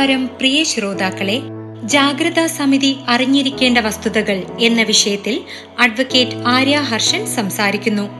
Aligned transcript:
നമസ്കാരം 0.00 0.26
പ്രിയ 0.26 0.64
ശ്രോതാക്കളെ. 0.64 1.42
ജാഗ്രതാ 1.84 2.46
സമിതി 2.46 2.96
അറിഞ്ഞിരിക്കേണ്ട 3.08 3.78
വസ്തുതകൾ 3.78 4.42
എന്ന 4.60 4.82
വിഷയത്തിൽ 4.82 5.40
അഡ്വക്കേറ്റ് 5.78 6.36
ആര്യ 6.46 6.76
ഹർഷൻ 6.76 7.26
സംസാരിക്കുന്നു. 7.26 8.19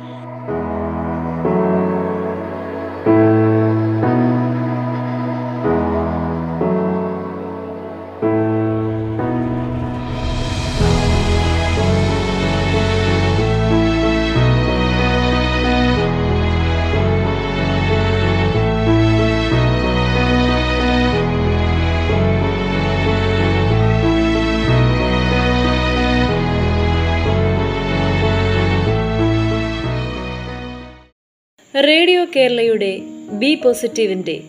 റേഡിയോ 31.82 32.24
കേരളയുടെ 32.36 33.00
ബി 33.32 33.54
പോസിറ്റീവിന്റെ 33.54 34.40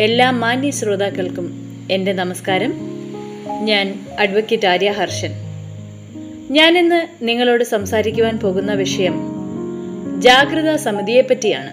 എല്ലാ 0.00 0.30
മാന്യ 0.30 0.70
ശ്രോതാക്കൾക്കും 0.70 1.52
എന്റെ 1.90 2.12
നമസ്കാരം. 2.12 2.74
ഞാൻ 3.64 4.06
അഡ്വക്കേറ്റ് 4.18 4.66
ആര്യ 4.66 4.90
ഹർഷൻ. 4.90 5.30
ഞാനിന്ന് 6.50 7.08
നിങ്ങളോട് 7.22 7.64
സംസാരിക്കുവാൻ 7.64 8.38
പോകുന്ന 8.38 8.74
വിഷയം 8.74 9.14
ജാഗ്രതാ 10.18 10.76
സമിതിയെപ്പറ്റിയാണ്. 10.76 11.70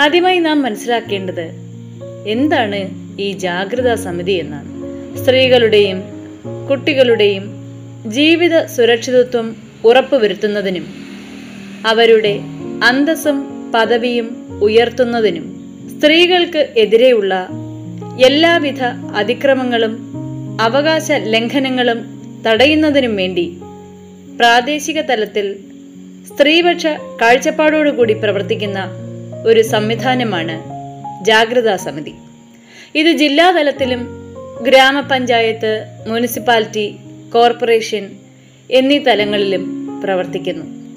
ആദ്യമായി 0.00 0.38
നാം 0.38 0.62
മനസ്സിലാക്കേണ്ടത് 0.62 1.50
എന്താണ് 2.26 2.90
ഈ 3.20 3.32
ജാഗ്രതാ 3.32 3.94
സമിതി 3.94 4.32
എന്നാണ്. 4.32 4.68
സ്ത്രീകളുടെയും 5.16 6.02
കുട്ടികളുടെയും 6.70 7.52
ജീവിത 8.06 8.66
സുരക്ഷിതത്വം 8.66 9.56
ഉറപ്പുവരുത്തുന്നതിനും 9.84 10.86
അവരുടെ 11.86 12.40
അന്തസ്സും 12.84 13.58
പദവിയും 13.72 14.37
ഉയർത്തുന്നതിനും 14.62 15.46
സ്ത്രീകൾക്ക് 15.90 16.72
എതിരെയുള്ള 16.76 17.48
എല്ലാവിധ 18.26 18.82
അതിക്രമങ്ങളും 19.14 19.94
അവകാശ 20.60 21.10
ലംഘനങ്ങളും 21.10 21.98
തടയുന്നതിനും 22.46 23.16
വേണ്ടി 23.16 23.58
പ്രാദേശിക 24.38 25.00
തലത്തിൽ 25.00 25.56
സ്ത്രീപക്ഷ 26.28 26.86
കാഴ്ചപ്പാടോടുകൂടി 27.20 28.14
പ്രവർത്തിക്കുന്ന 28.14 28.78
ഒരു 29.46 29.62
സംവിധാനമാണ് 29.62 30.56
ജാഗ്രതാ 31.24 31.76
സമിതി. 31.76 32.14
ഇത് 32.94 33.10
ജില്ലാതലത്തിലും 33.12 34.02
ഗ്രാമപഞ്ചായത്ത് 34.62 35.84
മുനിസിപ്പാലിറ്റി 36.06 36.98
കോർപ്പറേഷൻ 37.32 38.10
എന്നീ 38.70 38.98
തലങ്ങളിലും 38.98 39.64
പ്രവർത്തിക്കുന്നു. 40.00 40.87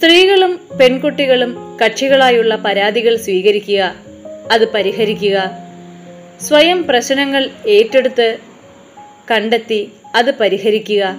സ്ത്രീകളും 0.00 0.60
പെൺകുട്ടികളും 0.80 1.78
കക്ഷികളായുള്ള 1.84 2.56
പരാതികൾ 2.56 3.16
സ്വീകരിക്കുക 3.16 3.94
അത് 4.50 4.72
പരിഹരിക്കുക 4.72 5.50
സ്വയം 6.40 6.86
പ്രശ്നങ്ങൾ 6.86 7.50
ഏറ്റെടുത്ത് 7.66 8.38
കണ്ടെത്തി 9.30 9.92
അത് 10.14 10.34
പരിഹരിക്കുക. 10.34 11.16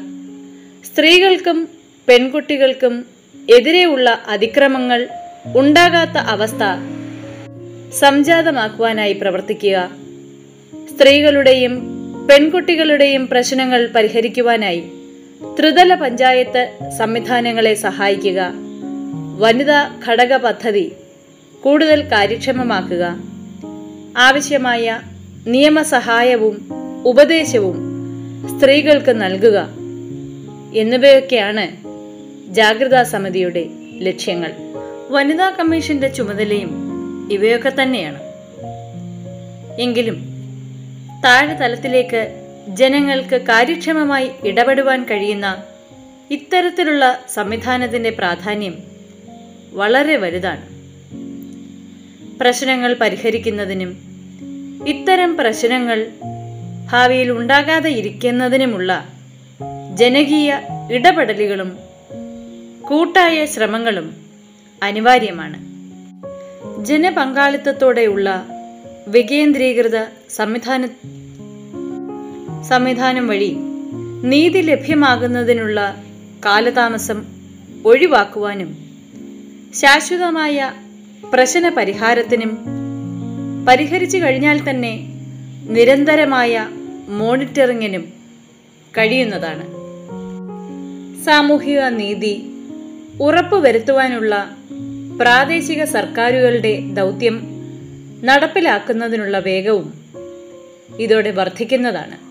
സ്ത്രീകൾക്കും 0.86 1.70
പെൺകുട്ടികൾക്കും 2.08 3.06
എതിരെയുള്ള 3.50 4.24
അതിക്രമങ്ങൾ 4.28 5.08
ഉണ്ടാകാത്ത 5.56 6.18
അവസ്ഥ 6.18 6.64
സംജാതമാക്കുവാനായി 8.00 9.14
പ്രവർത്തിക്കുക. 9.14 9.90
സ്ത്രീകളുടെയും 10.96 11.76
പെൺകുട്ടികളുടെയും 12.28 13.28
പ്രശ്നങ്ങൾ 13.28 13.88
പരിഹരിക്കുവാനായി 13.88 14.84
ത്രിതല 15.60 15.96
പഞ്ചായത്ത് 15.96 16.90
സംവിധാനങ്ങളെ 16.98 17.74
സഹായിക്കുക. 17.74 18.71
വനിതാ 19.42 20.00
ഘടക 20.08 20.38
പദ്ധതി 20.38 20.92
കൂടുതൽ 21.64 22.02
കാര്യക്ഷമമാക്കുക. 22.02 23.18
ആവശ്യമായ 24.18 25.02
നിയമസഹായവും 25.48 26.70
ഉപദേശവും 27.06 27.78
സ്ത്രീകൾക്ക് 28.48 29.22
നൽകുക 29.22 29.68
എന്നിവയൊക്കെയാണ് 30.76 31.66
ജാഗ്രതാ 32.54 33.04
സമിതിയുടെ 33.04 33.66
ലക്ഷ്യങ്ങൾ. 34.00 34.54
വനിതാ 35.10 35.50
കമ്മീഷന്റെ 35.50 36.08
ചുമതലയും 36.08 36.72
ഇവയൊക്കെ 37.32 37.72
തന്നെയാണ്. 37.82 38.20
എങ്കിലും 39.82 40.16
താഴെ 41.26 41.54
തലത്തിലേക്ക് 41.54 42.46
ജനങ്ങൾക്ക് 42.68 43.42
കാര്യക്ഷമമായി 43.42 44.32
ഇടപെടുവാൻ 44.46 45.06
കഴിയുന്ന 45.12 45.64
ഇത്തരത്തിലുള്ള 46.32 47.20
സംവിധാനത്തിന്റെ 47.34 48.10
പ്രാധാന്യം 48.10 48.91
വളരെ 49.72 50.18
വലുതാണ്. 50.18 50.62
പ്രശ്നങ്ങൾ 52.42 52.94
പരിഹരിക്കുന്നതിനും 52.94 53.98
ഇത്തരം 54.88 55.38
പ്രശ്നങ്ങൾ 55.38 56.08
ഭാവിയിൽ 56.92 57.32
ഉണ്ടാകാതെ 57.32 57.90
ഇരിക്കുന്നതിനുമുള്ള 57.90 59.08
ജനകീയ 59.94 60.58
ഇടപെടലുകളും 60.92 61.78
കൂട്ടായ 62.90 63.46
ശ്രമങ്ങളും 63.46 64.14
അനിവാര്യമാണ്. 64.84 65.72
ജനപങ്കാളിത്തത്തോടെയുള്ള 66.86 68.46
വികേന്ദ്രീകൃത 69.08 70.04
സംവിധാന 70.30 70.86
സംവിധാനം 72.70 73.28
വഴി 73.28 73.56
നീതി 74.24 74.62
ലഭ്യമാകുന്നതിനുള്ള 74.62 76.04
കാലതാമസം 76.46 77.26
ഒഴിവാക്കുവാനും 77.86 78.81
ശാശ്വതമായ 79.80 80.72
പ്രശ്ന 81.34 81.70
പരിഹാരത്തിനും 81.70 82.52
പരിഹരിച്ചു 83.68 84.18
കഴിഞ്ഞാൽ 84.18 84.70
തന്നെ 84.70 84.94
നിരന്തരമായ 85.68 86.68
മോണിറ്ററിങ്ങിനും 87.08 88.14
കഴിയുന്നതാണ്. 88.98 89.66
സാമൂഹിക 91.26 91.80
നീതി 91.80 92.34
ഉറപ്പുവരുത്തുവാനുള്ള 93.22 94.56
പ്രാദേശിക 95.20 95.84
സർക്കാരുകളുടെ 95.84 96.82
ദൗത്യം 96.94 97.38
നടപ്പിലാക്കുന്നതിനുള്ള 98.24 99.40
വേഗവും 99.40 99.94
ഇതോടെ 101.00 101.32
വർദ്ധിക്കുന്നതാണ്. 101.32 102.31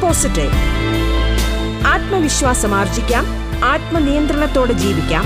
പോസിറ്റീവ് 0.00 0.50
ആത്മവിശ്വാസം 1.86 2.74
ആർജിക്കാം. 2.74 3.26
ആത്മനിയന്ത്രണത്തോടെ 3.64 4.72
ജീവിക്കാം. 4.72 5.24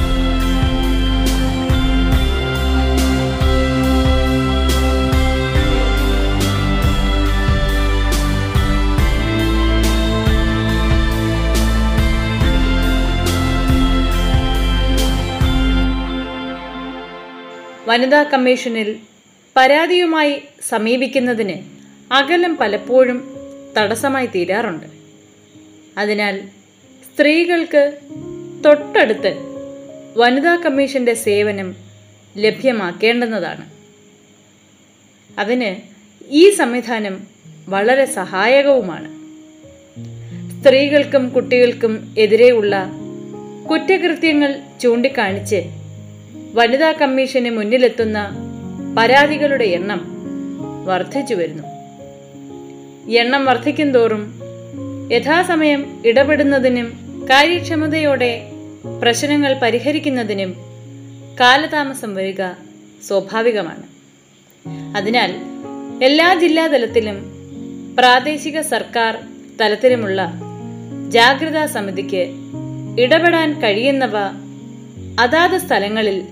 വനിതാ 17.89 18.23
കമ്മീഷനിൽ 18.23 18.97
പരാതിയുമായി 19.57 20.43
സമീപിക്കുന്നതിന് 20.69 21.55
അകലം 22.13 22.57
പലപ്പോഴും 22.57 23.40
തടസ്സമായി 23.77 24.27
തീരാറുണ്ട്. 24.27 24.87
അതിനാൽ 25.99 26.41
സ്ത്രീകൾക്ക് 27.15 27.99
തൊട്ടടുത്ത് 28.65 29.37
വനിതാ 30.17 30.57
കമ്മീഷന്റെ 30.57 31.15
സേവനം 31.15 31.77
ലഭ്യമാക്കേണ്ടുന്നതാണ്. 32.37 33.67
അതിന് 35.39 35.77
ഈ 36.29 36.51
സംവിധാനം 36.51 37.27
വളരെ 37.69 38.05
സഹായകവുമാണ്. 38.05 39.21
സ്ത്രീകൾക്കും 40.61 41.29
കുട്ടികൾക്കും 41.29 42.15
എതിരെയുള്ള 42.19 42.93
കുറ്റകൃത്യങ്ങൾ 43.71 44.61
ചൂണ്ടിക്കാണിച്ച് 44.81 45.65
വനിതാ 46.55 46.93
കമ്മീഷന് 46.93 47.51
മുന്നിലെത്തുന്ന 47.51 48.37
പരാതികളുടെ 48.99 49.65
എണ്ണം 49.65 50.01
വർദ്ധിച്ചു 50.85 51.35
വരുന്നു 51.35 51.80
എണ്ണം 53.19 53.45
വർദ്ധിക്കും 53.45 53.95
തോറും 53.95 54.23
യഥാസമയം 55.13 56.03
ഇടപെടുന്നതിനും 56.07 56.89
കാര്യക്ഷമതയോടെ 57.31 58.51
പ്രശ്നങ്ങൾ 59.03 59.55
പരിഹരിക്കുന്നതിനും 59.63 60.57
കാലതാമസം 61.41 62.15
വരിക 62.15 62.43
സ്വാഭാവികമാണ്. 63.07 63.85
അതിനാൽ 64.97 65.31
എല്ലാ 66.05 66.35
ജില്ലാതലത്തിലും 66.35 67.19
പ്രാദേശിക 67.99 68.61
സർക്കാർ 68.61 69.19
തലത്തിലുമുള്ള 69.61 70.21
ജാഗ്രതാ 71.09 71.67
സമിതിക്ക് 71.67 72.23
ഇടപെടാൻ 73.01 73.61
കഴിയുന്നവ 73.61 74.17
അതാത് 75.21 75.59
സ്ഥലങ്ങളിൽ 75.67 76.25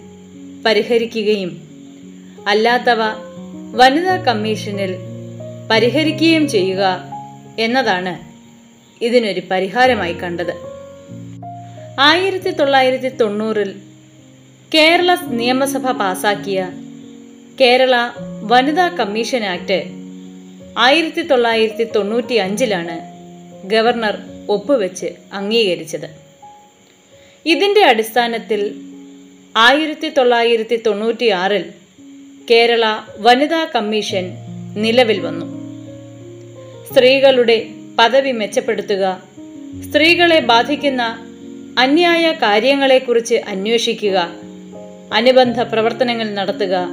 പരിഹരിക്കുകയും 0.66 1.62
അല്ലാത്തവ 2.48 3.02
വനിതാ 3.74 4.16
കമ്മീഷനിൽ 4.16 5.07
പരിഹരിക്കുകയും 5.70 6.48
ചെയ്യുക 6.48 7.00
എന്നതാണ് 7.58 8.28
ഇതിനൊരു 9.04 9.42
പരിഹാരമായി 9.50 10.12
കണ്ടത്. 10.12 10.52
ആയിരത്തി 12.00 12.50
തൊള്ളായിരത്തി 12.50 13.08
തൊണ്ണൂറിൽ 13.08 13.74
കേരള 14.74 15.16
നിയമസഭ 15.30 15.90
പാസാക്കിയ 15.90 16.68
കേരള 17.60 18.10
വനിതാ 18.42 18.88
കമ്മീഷൻ 18.88 19.44
ആക്ട് 19.44 19.84
ആയിരത്തി 20.78 21.22
തൊള്ളായിരത്തി 21.22 21.84
തൊണ്ണൂറ്റി 21.84 22.34
അഞ്ചിലാണ് 22.34 22.96
ഗവർണർ 23.68 24.18
ഒപ്പുവെച്ച് 24.48 25.06
അംഗീകരിച്ചത്. 25.32 26.10
ഇതിന്റെ 27.46 27.84
അടിസ്ഥാനത്തിൽ 27.84 28.80
ആയിരത്തി 29.56 30.08
തൊള്ളായിരത്തി 30.08 30.82
തൊണ്ണൂറ്റി 30.86 31.28
ആറിൽ 31.28 31.64
കേരള 32.50 32.96
വനിതാ 33.18 33.64
കമ്മീഷൻ 33.64 34.36
നിലവിൽ 34.76 35.20
വന്നു. 35.20 35.57
സ്ത്രീകളുടെ 36.92 37.66
പദവി 37.98 38.32
മെച്ചപ്പെടുത്തുക. 38.32 39.22
സ്ത്രീകളെ 39.88 40.40
ബാധിക്കുന്ന 40.40 41.02
അന്യായ 41.78 42.32
കാര്യങ്ങളെക്കുറിച്ച് 42.32 43.34
അന്വേഷിക്കുക. 43.34 44.30
അനുബന്ധ 45.12 45.60
പ്രവർത്തനങ്ങൾ 45.60 46.30
നടത്തുക. 46.30 46.88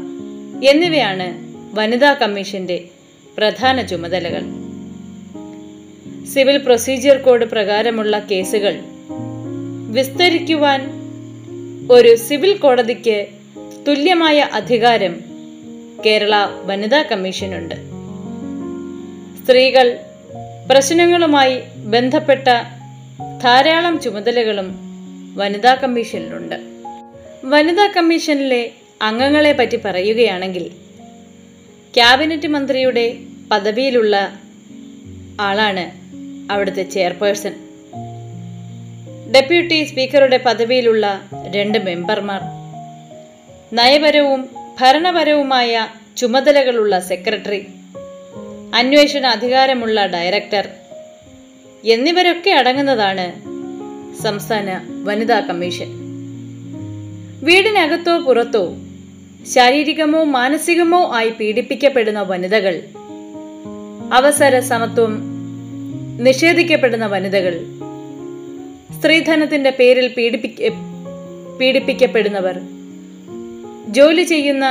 എന്നിവയാണ് 0.69 1.33
വനിതാ 1.75 2.13
കമ്മീഷന്റെ 2.13 2.83
പ്രധാന 3.37 3.81
ചുമതലകൾ. 3.81 4.41
സിവിൽ 6.25 6.57
പ്രൊസീജിയർ 6.57 7.17
കോഡ് 7.17 7.45
പ്രകാരമുള്ള 7.45 8.19
കേസുകൾ. 8.19 8.79
വിസ്തരിക്കുവാൻ 9.91 10.91
ഒരു 11.91 12.15
സിവിൽ 12.15 12.57
കോടതിക്ക് 12.57 13.25
തുല്യമായ 13.87 14.39
അധികാരം 14.39 15.21
കേരള 16.05 16.35
വനിതാ 16.65 17.01
കമ്മീഷനുണ്ട്. 17.01 17.94
സ്ത്രീകൾ 19.45 19.99
പ്രശ്നങ്ങളുമായി 20.69 21.59
ബന്ധപ്പെട്ട 21.75 22.47
ധാരാളം 23.43 24.01
ചുമതലകളും 24.01 24.79
വനിതാ 25.35 25.75
കമ്മീഷനിലുണ്ട്. 25.75 26.55
വനിതാ 27.43 27.87
കമ്മീഷനിലെ 27.87 28.71
അംഗങ്ങളെ 29.01 29.51
പറ്റി 29.51 29.79
പറയുകയാണെങ്കിൽ 29.85 30.71
ക്യാബിനറ്റ് 31.95 32.47
മന്ത്രിയുടെ 32.47 33.17
പദവിയിലുള്ള 33.51 34.39
ആളാണ് 35.39 35.91
അവിടുത്തെ 36.51 36.83
ചെയർപേഴ്സൺ. 36.83 37.53
ഡെപ്യൂട്ടി 39.31 39.83
സ്പീക്കറുടെ 39.83 40.37
പദവിയിലുള്ള 40.37 41.21
രണ്ട് 41.55 41.77
മെമ്പർമാർ. 41.77 42.41
നയപരവും 43.73 44.49
ഭരണപരവുമായ 44.79 45.87
ചുമതലകളുള്ള 46.17 46.99
സെക്രട്ടറി. 46.99 47.67
അന്വേഷണ 48.75 49.25
അധികാരമുള്ള 49.27 50.05
ഡയറക്ടർ 50.05 50.65
എന്നിവരൊക്കെ 51.83 52.51
അടങ്ങുന്നതാണ് 52.51 53.25
സംസ്ഥാന 54.23 54.69
വനിതാ 55.03 55.39
കമ്മീഷൻ. 55.39 55.89
വീടിനകത്തോ 57.45 58.19
പുറത്തോ 58.19 58.63
ശാരീരികമോ 59.53 60.23
മാനസികമോ 60.23 61.11
ആയി 61.13 61.29
പീഡിപ്പിക്കപ്പെടുന്ന 61.29 62.21
വനിതകൾ 62.21 62.75
അവസര 64.13 64.59
സമത്വം 64.59 65.13
നിഷേധിക്കപ്പെടുന്ന 66.23 67.05
വനിതകൾ 67.05 67.55
സ്ത്രീധനത്തിന്റെ 68.99 69.69
പേരിൽ 69.69 70.07
പീഡിപ്പിക്ക 70.07 70.69
പീഡിപ്പിക്കപ്പെടുന്നവർ 71.59 72.57
ജോലി 73.87 74.23
ചെയ്യുന്ന 74.23 74.65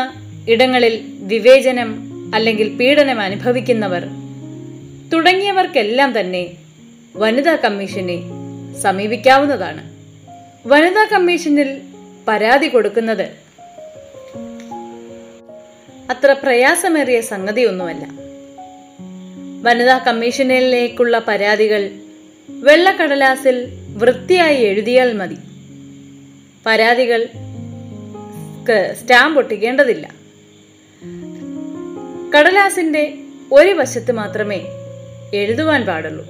ഇടങ്ങളിൽ 0.49 0.95
വിവേചനം 1.23 1.91
അല്ലെങ്കിൽ 2.35 2.77
പീഡനം 2.77 3.21
അനുഭവിക്കുന്നവർ. 3.21 4.03
തുടങ്ങിയവർക്കെല്ലാം 5.13 6.21
തന്നെ 6.21 6.51
വനിതാ 7.17 7.57
കമ്മീഷനെ 7.57 8.23
സമീപിക്കാവുന്നതാണ്. 8.83 9.95
വനിതാ 10.67 11.05
കമ്മീഷനിൽ 11.13 11.81
പരാതി 12.29 12.69
കൊടുക്കുന്നത് 12.69 13.23
അത്ര 16.11 16.37
പ്രയാസമേറിയ 16.43 17.21
സംഗതിയൊന്നുമല്ല. 17.21 18.07
വനിതാ 19.63 19.99
കമ്മീഷനിലേക്കുള്ള 19.99 21.19
പരാതികൾ 21.29 21.91
വെള്ളക്കടലാസിൽ 22.51 23.69
വൃത്തിയായി 23.97 24.57
എഴുതിയാൽ 24.57 25.13
മതി. 25.13 25.37
പരാതികൾ 26.67 27.29
സ്റ്റാമ്പ് 28.93 29.39
ഒട്ടിക്കേണ്ടതില്ല. 29.39 30.24
കടലാസിന്റെ 32.37 33.15
ഒരു 33.53 33.73
വശത്ത് 33.73 34.13
മാത്രമേ 34.13 34.61
എഴുതുവാൻ 35.35 35.85
പാടുള്ളൂ. 35.85 36.27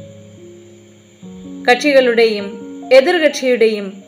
കക്ഷികളുടെയും 1.64 2.46
എതിർകക്ഷിയുടെയും 2.92 4.02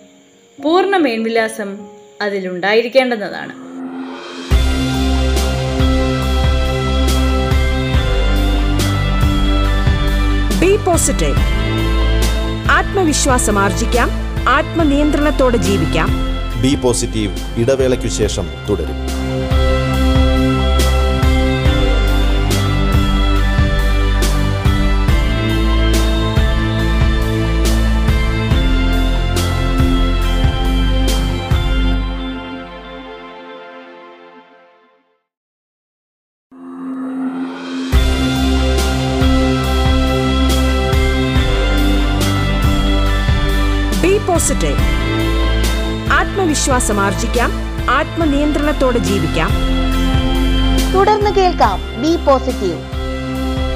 പൂർണ 0.64 0.96
മേൽവിലാസം 0.96 1.78
അതിലുണ്ടായിരിക്കേണ്ടുന്നതാണ്. 2.22 3.52
ബി 10.60 10.76
പോസിറ്റീവ് 10.76 11.36
ആത്മവിശ്വാസം 12.70 13.58
ആർജിക്കാം. 13.58 14.10
ആത്മനിയന്ത്രണത്തോടെ 14.48 15.56
ജീവിക്കാം. 15.56 16.08
ബി 16.62 16.74
പോസിറ്റീവ് 16.74 17.36
ഇടവേളയ്ക്കു 17.56 18.08
ശേഷം 18.08 18.48
തുടരും. 18.68 19.15
പോസിറ്റീവ് 44.46 44.82
ആത്മവിശ്വാസം 46.12 47.00
ആർജിക്കാം 47.00 47.52
ആത്മനിയന്ത്രണത്തോടെ 47.90 48.98
ജീവിക്കാം. 48.98 49.50
തുടർന്ന് 50.94 51.30
കേൾക്കാം 51.30 52.02
ബി 52.02 52.24
പോസിറ്റീവ്. 52.24 52.78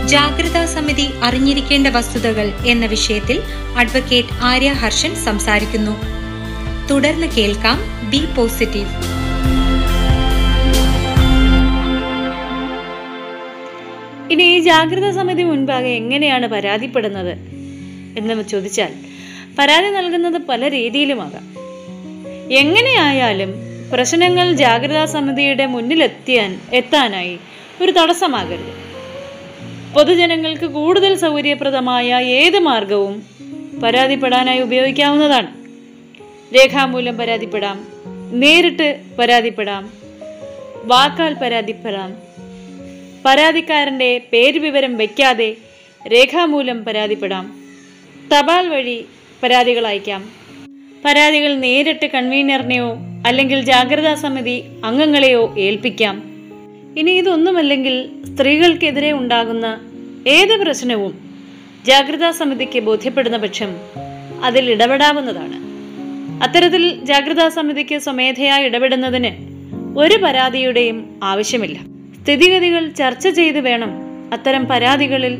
ജാഗ്രതാ 0.08 0.66
സമിതി 0.66 1.10
അറിഞ്ഞിരിക്കേണ്ട 1.22 1.86
വസ്തുതകൾ 1.86 2.52
എന്ന 2.66 2.86
വിഷയത്തിൽ 2.86 3.42
അഡ്വക്കേറ്റ് 3.76 4.28
ആര്യ 4.42 4.72
ഹർഷൻ 4.72 5.14
സംസാരിക്കുന്നു. 5.24 5.96
തുടർന്ന് 6.90 7.26
കേൾക്കാം 7.26 8.10
ബി 8.10 8.24
പോസിറ്റീവ്. 8.34 8.88
ഇനി 14.32 14.42
ഈ 14.42 14.58
ജാഗ്രതാ 14.58 15.10
സമിതി 15.10 15.42
മുൻപാകെ 15.42 15.88
എങ്ങനെയാണ് 15.88 16.46
പരാതിപ്പെടുന്നത്? 16.46 17.38
എന്ന് 18.18 18.42
ചോദിച്ചാൽ 18.48 19.09
പരാതി 19.58 19.86
നൽകുന്നത് 19.86 20.42
പല 20.48 20.70
രീതിയിലുമാകാം. 20.70 21.54
എങ്ങനെയായാലും 22.52 23.54
പ്രശ്നങ്ങൾ 23.92 24.52
ജാഗ്രതാ 24.52 25.04
സമിതിയുടെ 25.04 25.66
മുന്നിലെത്തിയാൻ 25.66 26.60
എത്താനായി 26.72 27.38
ഒരു 27.82 27.92
തടസ്സമാകരുത്. 27.92 28.90
പൊതുജനങ്ങൾക്ക് 29.94 30.64
കൂടുതൽ 30.64 31.16
സൗകര്യപ്രദമായ 31.16 32.14
ഏത് 32.14 32.58
മാർഗവും 32.58 33.22
പരാതിപ്പെടാനായി 33.82 34.60
ഉപയോഗിക്കാവുന്നതാണ്. 34.60 35.60
രേഖാമൂലം 36.54 37.16
പരാതിപ്പെടാം 37.16 37.86
നേരിട്ട് 38.32 39.00
പരാതിപ്പെടാം 39.18 39.92
വാക്കാൽ 40.84 41.34
പരാതിപ്പെടാം 41.34 42.14
പരാതിക്കാരന്റെ 43.26 44.22
പേര് 44.32 44.58
വിവരം 44.58 44.96
വയ്ക്കാതെ 44.96 45.56
രേഖാമൂലം 46.12 46.84
പരാതിപ്പെടാം 46.84 47.64
തപാൽ 48.36 48.68
വഴി 48.68 49.06
പരാതികൾ 49.42 49.86
അയക്കാം 49.86 50.24
പരാതികൾ 51.04 51.54
നേരിട്ട് 51.54 52.06
കൺവീനറിനെയോ 52.06 52.96
അല്ലെങ്കിൽ 53.26 53.60
ജാഗ്രതാ 53.60 54.14
സമിതി 54.14 54.62
അംഗങ്ങളെയോ 54.84 55.54
ഏൽപ്പിക്കാം. 55.58 56.22
ഇനി 56.96 57.10
ഇതൊന്നുമല്ലെങ്കിൽ 57.10 58.08
സ്ത്രീകൾക്കെതിരെ 58.24 59.12
ഉണ്ടാകുന്ന 59.12 59.80
ഏത് 60.26 60.60
പ്രശ്നവും 60.60 61.18
ജാഗ്രതാ 61.86 62.30
സമിതിക്ക് 62.30 62.78
ബോധ്യപ്പെടുന്ന 62.78 63.36
പക്ഷം 63.36 63.76
അതിൽ 64.44 64.70
ഇടപെടാവുന്നതാണ്. 64.70 65.54
അത്തരത്തിൽ 66.42 67.04
ജാഗ്രതാ 67.04 67.48
സമിതിക്ക് 67.48 67.98
സ്വമേധയാ 67.98 68.60
ഇടപെടുന്നതിന് 68.60 69.30
ഒരു 69.98 70.14
പരാതിയുടെയും 70.14 71.20
ആവശ്യമില്ല. 71.22 71.80
സ്ഥിതിഗതികൾ 72.22 72.88
ചർച്ച 72.88 73.28
ചെയ്ത് 73.28 73.60
വേണം 73.60 73.90
അത്തരം 74.32 74.64
പരാതികളിൽ 74.64 75.38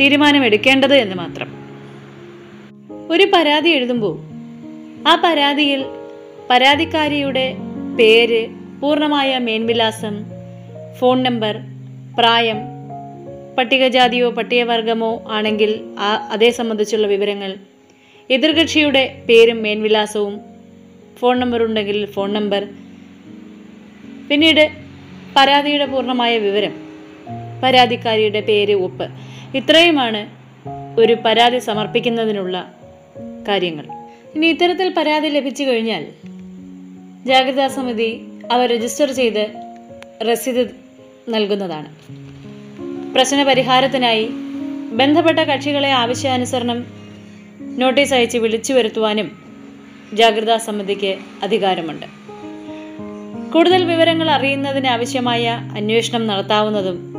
തീരുമാനമെടുക്കേണ്ടത് 0.00 0.94
എന്ന് 0.94 1.16
മാത്രം. 1.16 1.59
ഒരു 3.10 3.24
പരാതി 3.34 3.68
എഴുതുമ്പോൾ 3.68 4.14
ആ 5.08 5.14
പരാതിയിൽ 5.14 5.84
പരാതിക്കാരിയുടെ 6.50 7.56
പേര് 7.98 8.48
പൂർണമായ 8.80 9.38
മേൻവിലാസം 9.38 10.14
ഫോൺ 11.00 11.22
നമ്പർ 11.22 11.56
പ്രായം 12.18 12.58
പട്ടികജാതിയോ 13.58 14.30
പട്ടികവർഗമോ 14.30 15.24
ആണെങ്കിൽ 15.28 15.80
ആ 15.98 16.28
അതേ 16.30 16.50
സംബന്ധിച്ചുള്ള 16.50 17.06
വിവരങ്ങൾ 17.06 17.56
എതിർകക്ഷിയുടെ 18.30 19.22
പേരും 19.28 19.62
മേൻവിലാസവും 19.62 20.40
ഫോൺ 21.18 21.40
നമ്പർ 21.40 21.62
ഉണ്ടെങ്കിൽ 21.62 22.06
ഫോൺ 22.06 22.32
നമ്പർ 22.32 22.62
പിന്നീട് 24.28 24.70
പരാതിയുടെ 25.36 25.86
പൂർണമായ 25.86 26.38
വിവരം 26.38 26.74
പരാതിക്കാരിയുടെ 27.62 28.40
പേര് 28.40 28.74
ഒപ്പ് 28.74 29.06
ഇത്രയുമാണ് 29.54 30.28
ഒരു 30.98 31.16
പരാതി 31.24 31.58
സമർപ്പിക്കുന്നതിനുള്ള 31.58 32.56
കാര്യങ്ങൾ. 33.48 33.86
ഇനി 34.34 34.46
ഇത്തരത്തിൽ 34.46 34.94
പരാതി 34.96 35.28
ലഭിച്ചു 35.28 35.64
കഴിഞ്ഞാൽ 35.64 36.06
ജാഗ്രതാ 37.26 37.68
സമിതി 37.68 38.20
അവ 38.52 38.66
രജിസ്റ്റർ 38.66 39.12
ചെയ്ത് 39.12 39.48
രസീത് 40.22 40.76
നൽകുന്നതാണ്. 41.28 41.88
പ്രശ്നപരിഹാരത്തിനായി 43.14 44.28
ബന്ധപ്പെട്ട 44.92 45.38
കക്ഷികളെ 45.38 45.90
ആവശ്യാനുസരണം 45.90 46.86
നോട്ടീസ് 47.60 48.14
അയച്ച് 48.14 48.38
വിളിച്ചു 48.38 48.72
വരുത്തുവാനും 48.72 49.30
ജാഗ്രതാ 50.14 50.56
സമിതിക്ക് 50.56 51.18
അധികാരമുണ്ട്. 51.42 52.06
കൂടുതൽ 53.52 53.84
വിവരങ്ങൾ 53.84 54.30
അറിയുന്നതിന് 54.30 54.86
ആവശ്യമായ 54.86 55.48
അന്വേഷണം 55.76 56.26
നടത്താവുന്നതും 56.26 57.14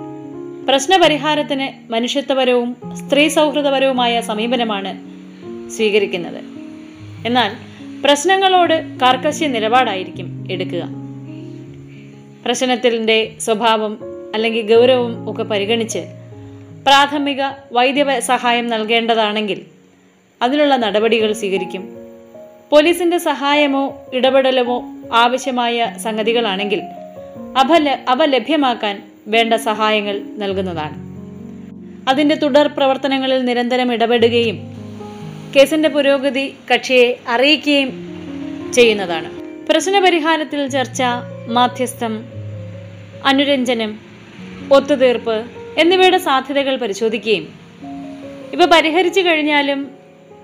പ്രശ്നപരിഹാരത്തിന് 0.69 1.91
മനുഷ്യത്വപരവും 1.91 2.75
സ്ത്രീ 2.95 3.27
സൗഹൃദപരവുമായ 3.27 4.21
സമീപനമാണ് 4.21 5.10
സ്വീകരിക്കുന്നത്. 5.71 6.43
എന്നാൽ 7.27 7.51
പ്രശ്നങ്ങളോട് 8.03 8.99
കാർക്കശ്യ 8.99 9.47
നിലപാടായിരിക്കും 9.47 10.47
എടുക്കുക. 10.51 10.89
പ്രശ്നത്തിന്റെ 12.45 13.33
സ്വഭാവം 13.39 13.97
അല്ലെങ്കിൽ 14.33 14.75
ഗൗരവം 14.75 15.31
ഒക്കെ 15.31 15.43
പരിഗണിച്ച് 15.43 15.99
പ്രാഥമിക 16.85 17.41
വൈദ്യ 17.71 18.19
സഹായം 18.19 18.67
നൽകേണ്ടതാണെങ്കിൽ 18.67 19.61
അതിനുള്ള 20.41 20.75
നടപടികൾ 20.75 21.33
സ്വീകരിക്കും. 21.33 21.89
പോലീസിന്റെ 22.69 23.17
സഹായമോ 23.17 24.01
ഇടപെടലമോ 24.13 24.83
ആവശ്യമായ 25.13 25.93
സംഗതികളാണെങ്കിൽ 25.97 26.81
അവ 27.57 27.87
അവ 28.07 28.25
ലഭ്യമാക്കാൻ 28.25 29.03
വേണ്ട 29.27 29.53
സഹായങ്ങൾ 29.53 30.21
നൽകുന്നതാണ്. 30.37 31.11
അതിന്റെ 32.09 32.35
തുടർ 32.35 32.67
പ്രവർത്തനങ്ങളിൽ 32.67 33.45
നിരന്തരം 33.45 33.93
ഇടപെടുകയും 33.93 34.80
കേസിന്റെ 35.55 35.89
പുരോഗതി 35.89 36.55
കക്ഷിയെ 36.73 37.19
അറിയിക്കുകയും 37.27 37.89
ചെയ്യുന്നതാണ്. 38.73 39.29
പ്രശ്നപരിഹാരത്തിൽ 39.67 40.67
ചർച്ച 40.67 41.01
മാധ്യസ്ഥം 41.47 42.25
അനുരഞ്ജനം 43.25 43.99
ഒത്തുതീർപ്പ് 44.71 45.45
എന്നിവയുടെ 45.77 46.17
സാധ്യതകൾ 46.17 46.75
പരിശോധിക്കുകയും. 46.75 47.47
ഇവ 48.53 48.65
പരിഹരിച്ചു 48.65 49.21
കഴിഞ്ഞാലും 49.21 49.91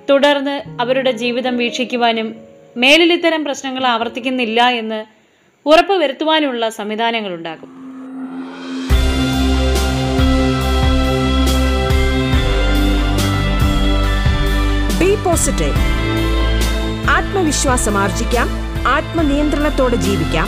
തുടർന്ന് 0.09 0.81
അവരുടെ 0.81 1.11
ജീവിതം 1.11 1.57
വീക്ഷിക്കുവാനും 1.57 2.35
മേലിൽ 2.77 3.13
ഇത്തരം 3.13 3.43
പ്രശ്നങ്ങൾ 3.43 3.85
ആവർത്തിക്കുന്നില്ല 3.85 4.69
എന്ന് 4.69 5.05
ഉറപ്പുവരുത്തുവാനുള്ള 5.65 6.69
സംവിധാനങ്ങളുണ്ടാകും. 6.69 7.76
പോസിറ്റീവ് 15.25 15.75
ആത്മവിശ്വാസം 17.09 17.97
ആർജിക്കാം. 17.97 18.47
ആത്മനിയന്ത്രണത്തോടെ 18.87 19.95
ജീവിക്കാം. 19.95 20.47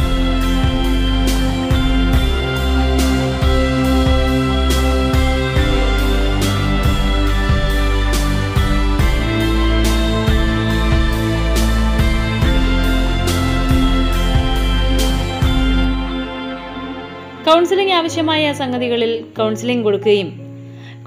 കൗൺസിലിംഗ് 17.44 17.94
ആവശ്യമായ 17.94 18.54
സംഗതികളിൽ 18.54 19.26
കൗൺസിലിംഗ് 19.38 19.84
കൊടുക്കുകയും. 19.84 20.30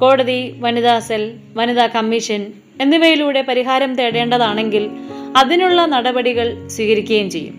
കോടതി 0.00 0.57
വനിതാ 0.61 0.99
സെൽ 0.99 1.38
വനിതാ 1.57 1.87
കമ്മീഷൻ 1.87 2.52
എന്നിവയിലൂടെ 2.82 3.42
പരിഹാരം 3.42 3.94
തേടേണ്ടതാണെങ്കിൽ 3.94 4.90
അതിനുള്ള 5.36 5.86
നടപടികൾ 5.86 6.68
സ്വീകരിക്കുകയും 6.68 7.30
ചെയ്യും. 7.30 7.56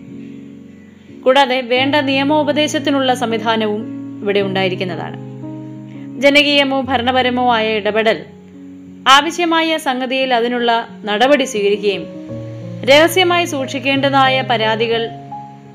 കൂടാതെ 1.24 1.60
വേണ്ട 1.60 1.94
നിയമോപദേശത്തിനുള്ള 1.94 3.14
സംവിധാനവും 3.14 3.82
ഇവിടെ 4.22 4.40
ഉണ്ടായിരിക്കുന്നതാണ്. 4.40 5.18
ജനകീയമോ 6.20 6.80
ഭരണപരമോ 6.80 7.54
ആയ 7.54 7.76
ഇടപെടൽ 7.76 8.18
ആവശ്യമായ 9.08 9.76
സംഗതിയിൽ 9.76 10.34
അതിനുള്ള 10.34 10.88
നടപടി 11.04 11.44
സ്വീകരിക്കുകയും 11.44 12.04
രഹസ്യമായി 12.84 13.44
സൂക്ഷിക്കേണ്ടതായ 13.44 14.42
പരാതികൾ 14.50 15.08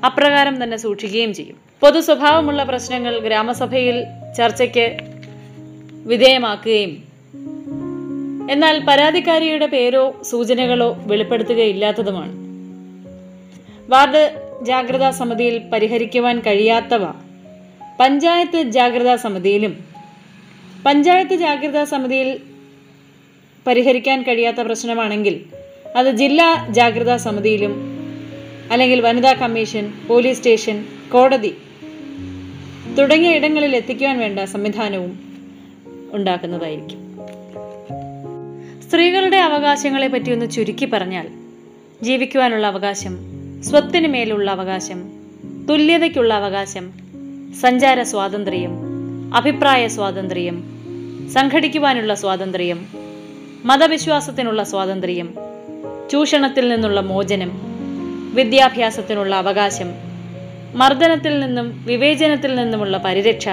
അപ്രകാരം 0.06 0.64
തന്നെ 0.64 0.78
സൂക്ഷിക്കുകയും 0.78 1.34
ചെയ്യും. 1.34 1.58
പൊതു 1.82 2.00
സ്വഭാവമുള്ള 2.00 2.64
പ്രശ്നങ്ങൾ 2.64 3.20
ഗ്രാമസഭയിൽ 3.20 3.98
ചർച്ചയ്ക്ക് 4.38 4.98
വിധേയമാക്കുകയും 6.06 7.09
എന്നാൽ 8.50 8.86
പരാതിക്കാരിയുടെ 8.88 9.66
പേരോ 9.66 10.22
സൂചനകളോ 10.24 10.98
വെളിപ്പെടുത്തുകയില്ലാത്തതുമാണ്. 11.06 12.34
വാർഡ് 13.90 14.42
ജാഗ്രതാ 14.62 15.12
സമിതിയിൽ 15.12 15.58
പരിഹരിക്കുവാൻ 15.74 16.40
കഴിയാത്തവ. 16.40 17.04
പഞ്ചായത്ത് 18.00 18.62
ജാഗ്രതാ 18.62 19.16
സമിതിയിലും 19.16 19.78
പഞ്ചായത്ത് 20.86 21.36
ജാഗ്രതാ 21.36 21.84
സമിതിയിൽ 21.84 22.40
പരിഹരിക്കാൻ 23.68 24.24
കഴിയാത്ത 24.24 24.58
പ്രശ്നമാണെങ്കിൽ 24.58 25.46
അത് 25.96 26.08
ജില്ലാ 26.08 26.68
ജാഗ്രതാ 26.70 27.18
സമിതിയിലും 27.18 27.74
അല്ലെങ്കിൽ 28.72 29.02
വനിതാ 29.02 29.34
കമ്മീഷൻ 29.34 29.94
പോലീസ് 30.08 30.38
സ്റ്റേഷൻ 30.38 30.86
കോടതി 31.12 31.58
തുടങ്ങിയ 32.98 33.36
ഇടങ്ങളിൽ 33.36 33.76
എത്തിക്കുവാൻ 33.76 34.20
വേണ്ട 34.20 34.40
സംവിധാനവും 34.40 35.20
ഉണ്ടാക്കുന്നതായിരിക്കും. 36.14 37.09
സ്ത്രീകളുടെ 38.90 39.38
അവകാശങ്ങളെ 39.38 40.08
പറ്റി 40.08 40.32
ഒന്ന് 40.32 40.52
ചുരുക്കി 40.52 40.86
പറഞ്ഞാൽ 40.86 41.28
ജീവിക്കുവാനുള്ള 42.04 42.68
അവകാശം 42.68 43.14
സ്വത്തിന് 43.64 44.08
മേലുള്ള 44.08 44.52
അവകാശം 44.52 45.00
തുല്യതയ്ക്കുള്ള 45.70 46.34
അവകാശം 46.34 46.86
സഞ്ചാര 47.62 48.02
സ്വാതന്ത്ര്യം 48.02 48.74
അഭിപ്രായ 49.36 49.88
സ്വാതന്ത്ര്യം 49.88 50.58
സംഘടിക്കുവാനുള്ള 51.34 52.14
സ്വാതന്ത്ര്യം 52.14 52.80
മതവിശ്വാസത്തിനുള്ള 53.66 54.64
സ്വാതന്ത്ര്യം 54.64 55.30
ചൂഷണത്തിൽ 56.12 56.70
നിന്നുള്ള 56.70 57.00
മോചനം 57.02 57.52
വിദ്യാഭ്യാസത്തിനുള്ള 58.34 59.36
അവകാശം 59.36 59.90
മർദ്ദനത്തിൽ 60.76 61.40
നിന്നും 61.40 61.84
വിവേചനത്തിൽ 61.86 62.56
നിന്നുമുള്ള 62.56 62.98
പരിരക്ഷ 62.98 63.50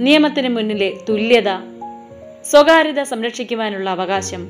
നിയമത്തിന് 0.00 0.48
മുന്നിലെ 0.48 0.92
തുല്യത 1.08 1.50
സ്വകാര്യത 2.48 3.02
സംരക്ഷിക്കുവാനുള്ള 3.02 3.90
അവകാശം 3.90 4.42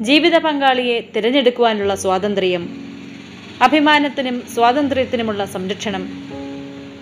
ജീവിത 0.00 0.38
പങ്കാളിയെ 0.38 1.00
തിരഞ്ഞെടുക്കുവാനുള്ള 1.16 1.94
സ്വാതന്ത്ര്യം 1.94 2.62
അഭിമാനത്തിനും 3.62 4.42
സ്വാതന്ത്ര്യത്തിനുമുള്ള 4.54 5.44
സംരക്ഷണം 5.44 6.04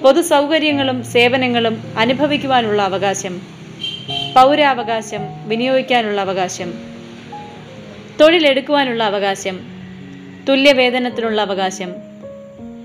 പൊതു 0.02 0.20
സൗകര്യങ്ങളും 0.22 1.04
സേവനങ്ങളും 1.04 1.82
അനുഭവിക്കുവാനുള്ള 1.98 2.82
അവകാശം 2.82 3.34
പൗരാവകാശം 4.34 5.48
വിനിയോഗിക്കാനുള്ള 5.48 6.20
അവകാശം 6.20 6.70
തൊഴിലെടുക്കുവാനുള്ള 8.20 9.04
അവകാശം 9.04 9.56
തുല്യവേതനത്തിനുള്ള 10.48 11.40
അവകാശം 11.40 11.90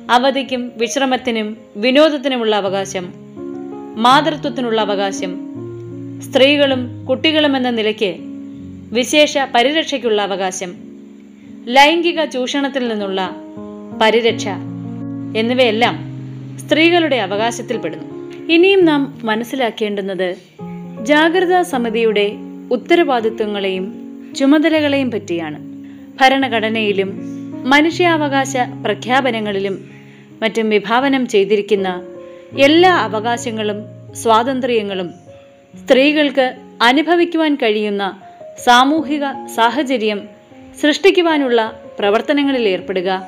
അവധിക്കും 0.09 0.71
വിശ്രമത്തിനും 0.77 1.57
വിനോദത്തിനുമുള്ള 1.77 2.55
അവകാശം 2.55 3.05
മാതൃത്വത്തിനുള്ള 4.01 4.81
അവകാശം 4.81 5.31
സ്ത്രീകളും 6.23 7.05
കുട്ടികളും 7.05 7.57
എന്ന 7.57 7.69
നിലയ്ക്ക് 7.69 8.15
വിശേഷ 8.95 9.37
പരിരക്ഷയ്ക്കുള്ള 9.55 10.21
അവകാശം. 10.21 10.75
ലൈംഗിക 11.67 12.25
ചൂഷണത്തിൽ 12.25 12.87
നിന്നുള്ള 12.87 13.35
പരിരക്ഷ 14.01 14.47
എന്നിവയെല്ലാം 15.37 15.95
സ്ത്രീകളുടെ 16.57 17.15
അവകാശത്തിൽപ്പെടുന്നു. 17.15 18.33
ഇനിയും 18.51 18.85
നാം 18.85 19.19
മനസ്സിലാക്കേണ്ടുന്നത് 19.23 20.35
ജാഗ്രതാ 21.03 21.61
സമിതിയുടെ 21.61 22.31
ഉത്തരവാദിത്വങ്ങളെയും 22.71 23.85
ചുമതലകളെയും 24.37 25.11
പറ്റിയാണ്. 25.11 25.59
ഭരണഘടനയിലും 26.21 27.19
മനുഷ്യാവകാശ 27.69 28.57
പ്രഖ്യാപനങ്ങളിലും 28.85 29.89
മറ്റും 30.41 30.69
വിഭാവനം 30.69 31.27
ചെയ്തിരിക്കുന്ന 31.27 32.01
എല്ലാ 32.59 32.95
അവകാശങ്ങളും 32.95 33.77
സ്വാതന്ത്ര്യങ്ങളും 34.15 35.22
സ്ത്രീകൾക്ക് 35.81 36.53
അനുഭവിക്കുവാൻ 36.81 37.55
കഴിയുന്ന 37.55 38.21
സാമൂഹിക 38.63 39.25
സാഹചര്യം 39.55 40.29
സൃഷ്ടിക്കുവാനുള്ള 40.81 41.81
പ്രവർത്തനങ്ങളിൽ 41.99 42.67
ഏർപ്പെടുക. 42.67 43.27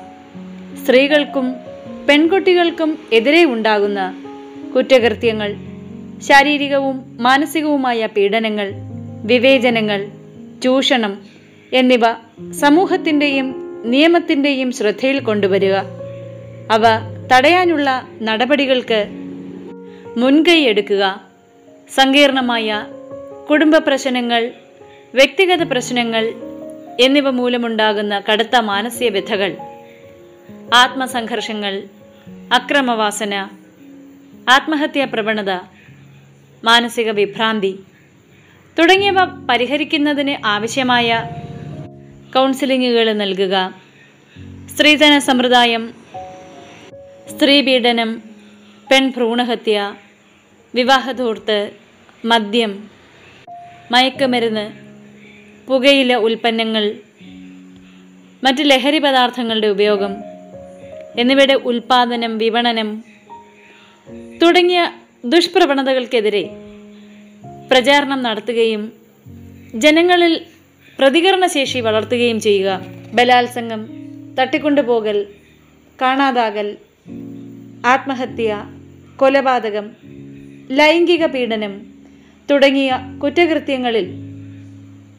സ്ത്രീകൾക്കും 0.84 1.56
പെൺകുട്ടികൾക്കും 2.08 2.98
എതിരെ 3.12 3.44
ഉണ്ടാകുന്ന 3.44 4.00
കുറ്റകൃത്യങ്ങൾ 4.74 5.56
ശാരീരികവും 6.22 7.16
മാനസികവുമായ 7.20 8.06
പീഡനങ്ങൾ 8.06 8.72
വിവേചനങ്ങൾ 9.24 10.06
ചൂഷണം 10.64 11.12
എന്നിവ 11.72 12.02
സമൂഹത്തിന്റെയും 12.52 13.48
നിയമത്തിന്റെയും 13.84 14.72
ശ്രദ്ധയിൽ 14.72 15.20
കൊണ്ടുവരിക. 15.20 15.74
അവ 16.70 16.84
തടയാനുള്ള 17.32 18.08
നടപടികൾക്ക് 18.22 19.00
മുൻകൈ 20.16 20.60
എടുക്കുക 20.60 21.04
സങ്കീർണമായ 21.90 22.86
കുടുംബ 23.50 23.76
പ്രശ്നങ്ങൾ 23.78 24.42
വ്യക്തിഗത 25.14 25.62
പ്രശ്നങ്ങൾ 25.62 26.24
എന്നിവ 27.00 27.30
മൂലമുണ്ടാകുന്ന 27.30 28.14
കടുത്ത 28.28 28.56
മാനസിക 28.56 29.08
വ്യഥകൾ 29.10 29.56
ആത്മസംഘർഷങ്ങൾ 30.74 31.74
അക്രമവാസന 32.52 33.34
ആത്മഹത്യാ 34.48 35.04
പ്രവണത 35.04 35.52
മാനസിക 36.64 37.10
വിഭ്രാന്തി 37.10 37.72
തുടങ്ങിയവ 38.78 39.18
പരിഹരിക്കുന്നതിന് 39.50 40.34
ആവശ്യമായ 40.44 41.08
കൗൺസിലിങ്ങുകൾ 42.34 43.12
നൽകുക. 43.12 43.54
സ്ത്രീധന 44.74 45.18
സമ്പ്രദായം 45.18 45.84
സ്ത്രീപീഡനം 47.30 48.10
പെൺഭ്രൂണഹത്യ 48.90 49.78
വിവാഹധൂർത്ത് 50.76 51.58
മദ്യം 52.24 52.72
മയക്കുമരുന്ന് 53.92 54.64
പുകയില 55.68 56.14
ഉൽപ്പന്നങ്ങൾ 56.16 56.84
മറ്റ് 58.44 58.70
ലഹരി 58.70 58.98
പദാർത്ഥങ്ങളുടെ 58.98 59.66
ഉപയോഗം 59.66 60.12
എന്നിവയുടെ 61.18 61.54
ഉൽപാദനം 61.54 62.38
വിപണനം 62.38 62.88
തുടങ്ങിയ 64.42 64.80
ദുഷ്പ്രവണതകൾക്കെതിരെ 65.24 66.44
പ്രചാരണം 67.70 68.22
നടത്തുകയും 68.22 68.82
ജനങ്ങളിൽ 69.74 70.34
പ്രതികരണശേഷി 70.98 71.80
വളർത്തുകയും 71.80 72.40
ചെയ്യുക. 72.40 72.70
ബലാത്സംഗം 73.14 73.80
തട്ടിക്കൊണ്ടുപോകൽ 74.38 75.18
കാണാതാകൽ 75.98 76.68
ആത്മഹത്യ 77.84 78.50
കൊലപാതകം 79.16 79.86
ലൈംഗിക 80.70 81.26
പീഡനം 81.26 81.80
തുടങ്ങിയ 82.50 82.98
കുറ്റകൃത്യങ്ങളിൽ 83.22 84.06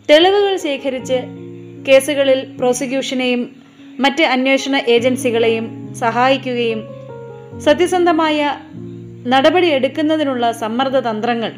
തെളിവുകൾ 0.09 0.55
ശേഖരിച്ച് 0.55 1.17
കേസുകളിൽ 1.87 2.57
പ്രോസിക്യൂഷനെയും 2.57 3.55
മറ്റ് 3.99 4.23
അന്വേഷണ 4.23 4.81
ഏജൻസികളെയും 4.87 5.93
സഹായിക്കുകയും 5.93 6.81
സത്യസന്ധമായ 7.59 8.57
നടപടിയെടുക്കുന്നതിനുള്ള 9.27 10.51
സമ്മർദ്ദ 10.51 10.97
തന്ത്രങ്ങൾ 10.97 11.51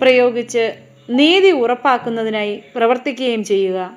പ്രയോഗിച്ച് 0.00 0.72
നീതി 1.10 1.50
ഉറപ്പാക്കുന്നതിനായി 1.50 2.62
പ്രവർത്തിക്കുകയും 2.76 3.44
ചെയ്യുക. 3.44 3.90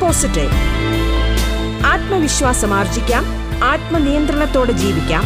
പോസിറ്റീവ് 0.00 0.52
ആത്മവിശ്വാസം 2.16 2.74
ആർജിക്കാം. 2.74 3.24
ആത്മനിയന്ത്രണത്തോടെ 3.64 4.72
ജീവിക്കാം. 4.72 5.24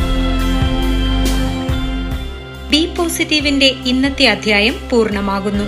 ബി 2.70 2.94
പോസിറ്റീവിന്റെ 2.94 3.66
ഇന്നത്തെ 3.66 4.26
അധ്യായം 4.26 4.74
പൂർണമാകുന്നു. 4.92 5.64